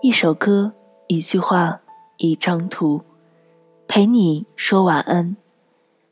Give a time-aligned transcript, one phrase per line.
[0.00, 0.72] 一首歌，
[1.08, 1.80] 一句话，
[2.18, 3.02] 一张图，
[3.88, 5.36] 陪你说晚安。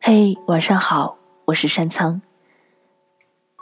[0.01, 2.21] 嘿，晚上好，我是山仓。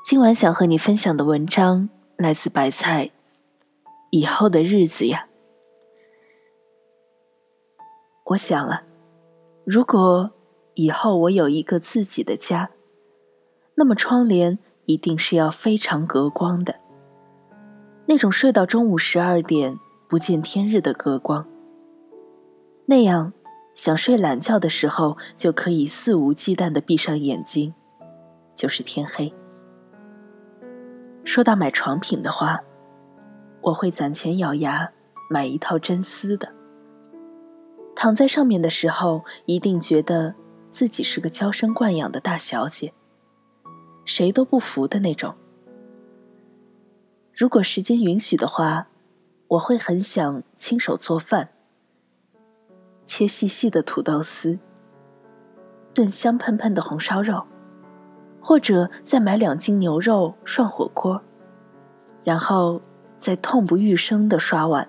[0.02, 3.10] 今晚想和你分享的文章来自白菜。
[4.12, 5.26] 以后的日子呀，
[8.24, 8.82] 我想啊，
[9.66, 10.30] 如果
[10.72, 12.70] 以后我有一个自己的家，
[13.74, 16.80] 那么窗帘一定是要非常隔光的，
[18.06, 19.78] 那种睡到中午十二点。
[20.14, 21.44] 不见天日的隔光，
[22.86, 23.32] 那样
[23.74, 27.74] 想睡懒觉的时候就可以肆无忌惮的闭上眼睛，
[28.54, 29.34] 就是天黑。
[31.24, 32.60] 说到买床品的话，
[33.60, 34.88] 我会攒钱咬牙
[35.28, 36.54] 买一套真丝的，
[37.96, 40.36] 躺在上面的时候一定觉得
[40.70, 42.94] 自己是个娇生惯养的大小姐，
[44.04, 45.34] 谁都不服的那种。
[47.36, 48.86] 如果时间允许的话。
[49.54, 51.50] 我会很想亲手做饭，
[53.04, 54.58] 切细细的土豆丝，
[55.92, 57.44] 炖香喷喷的红烧肉，
[58.40, 61.20] 或者再买两斤牛肉涮火锅，
[62.24, 62.80] 然后
[63.18, 64.88] 再痛不欲生的刷碗。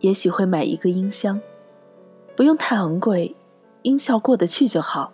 [0.00, 1.40] 也许会买一个音箱，
[2.36, 3.34] 不用太昂贵，
[3.82, 5.12] 音效过得去就好。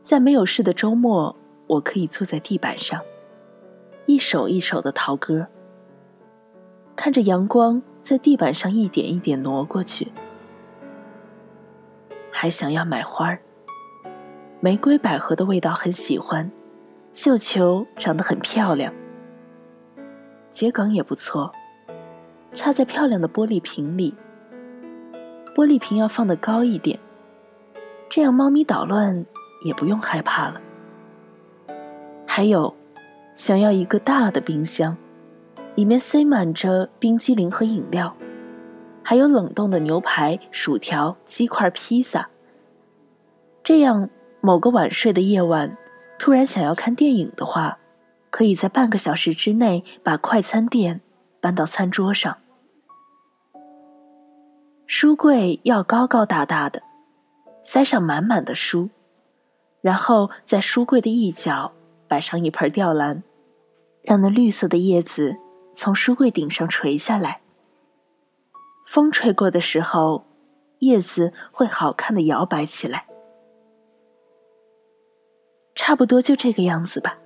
[0.00, 1.36] 在没有事的周末，
[1.66, 3.02] 我可以坐在地板上，
[4.06, 5.48] 一首一首的陶歌。
[6.98, 10.10] 看着阳光在地板上一点一点挪过去，
[12.32, 13.40] 还想要买花儿。
[14.58, 16.50] 玫瑰、百合的味道很喜欢，
[17.12, 18.92] 绣球长得很漂亮，
[20.50, 21.52] 桔梗也不错，
[22.52, 24.16] 插在漂亮的玻璃瓶里。
[25.54, 26.98] 玻璃瓶要放得高一点，
[28.08, 29.24] 这样猫咪捣乱
[29.62, 30.60] 也不用害怕了。
[32.26, 32.74] 还有，
[33.36, 34.96] 想要一个大的冰箱。
[35.78, 38.16] 里面塞满着冰激凌和饮料，
[39.00, 42.28] 还有冷冻的牛排、薯条、鸡块、披萨。
[43.62, 45.78] 这样，某个晚睡的夜晚，
[46.18, 47.78] 突然想要看电影的话，
[48.28, 51.00] 可以在半个小时之内把快餐店
[51.40, 52.38] 搬到餐桌上。
[54.84, 56.82] 书柜要高高大大的，
[57.62, 58.90] 塞上满满的书，
[59.80, 61.70] 然后在书柜的一角
[62.08, 63.22] 摆上一盆吊兰，
[64.02, 65.36] 让那绿色的叶子。
[65.80, 67.40] 从书柜顶上垂下来，
[68.84, 70.24] 风吹过的时候，
[70.80, 73.06] 叶子会好看的摇摆起来。
[75.76, 77.16] 差不多就这个样子吧。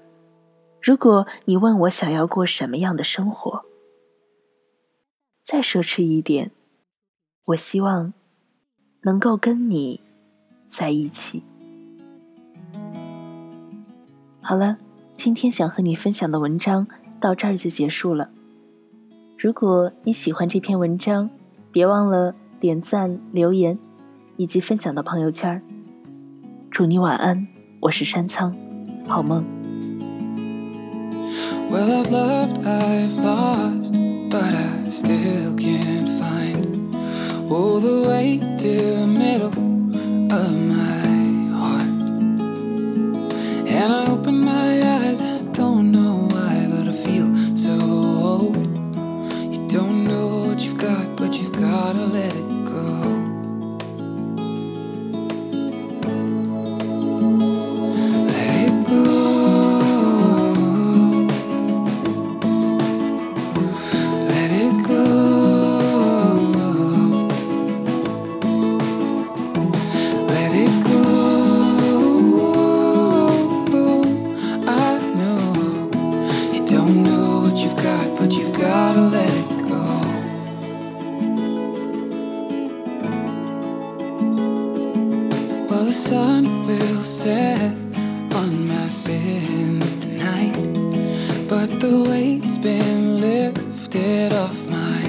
[0.83, 3.65] 如果你问我想要过什么样的生活，
[5.43, 6.51] 再奢侈一点，
[7.47, 8.13] 我希望
[9.05, 10.03] 能够跟你
[10.67, 11.43] 在一起。
[14.43, 14.77] 好了，
[15.17, 16.87] 今天想和你分享的文章
[17.19, 18.31] 到这儿就结束了。
[19.43, 21.29] 如果你喜欢这篇文章，
[21.73, 23.77] 别忘了点赞、留言，
[24.37, 25.61] 以及分享到朋友圈。
[26.71, 27.49] 祝你晚安，
[27.81, 28.55] 我是山仓，
[29.05, 29.45] 好梦。
[91.53, 95.01] But the weight's been lifted off my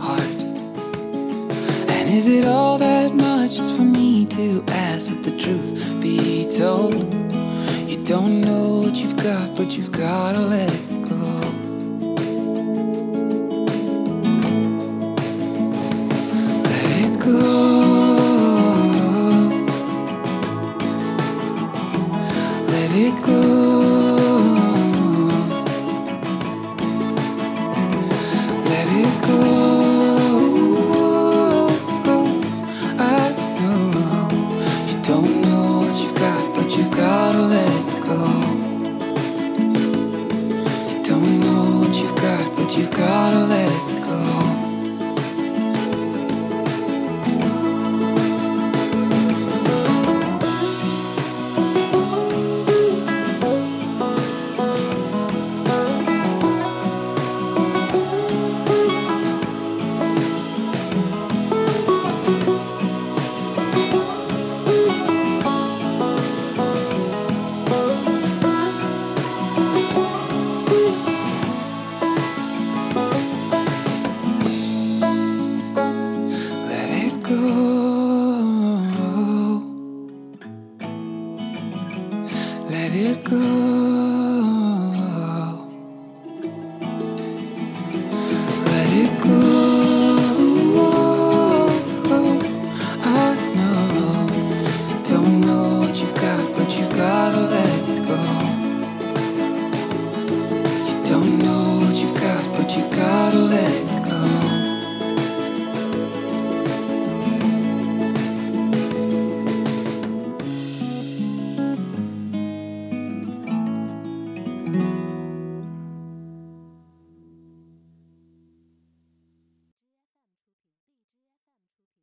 [0.00, 0.42] heart.
[1.90, 6.46] And is it all that much just for me to ask that the truth be
[6.56, 6.94] told?
[7.88, 10.89] You don't know what you've got, but you've gotta let it
[37.40, 37.79] away